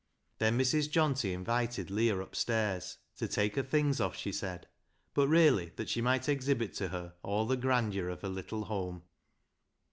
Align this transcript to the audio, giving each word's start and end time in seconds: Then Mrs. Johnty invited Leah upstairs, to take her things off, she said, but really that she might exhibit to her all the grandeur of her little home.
Then 0.39 0.57
Mrs. 0.57 0.89
Johnty 0.89 1.31
invited 1.31 1.91
Leah 1.91 2.17
upstairs, 2.21 2.97
to 3.17 3.27
take 3.27 3.55
her 3.55 3.61
things 3.61 4.01
off, 4.01 4.15
she 4.17 4.31
said, 4.31 4.65
but 5.13 5.27
really 5.27 5.73
that 5.75 5.89
she 5.89 6.01
might 6.01 6.27
exhibit 6.27 6.73
to 6.77 6.87
her 6.87 7.13
all 7.21 7.45
the 7.45 7.55
grandeur 7.55 8.09
of 8.09 8.23
her 8.23 8.27
little 8.27 8.63
home. 8.63 9.03